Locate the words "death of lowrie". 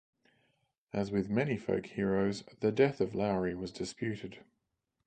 2.71-3.53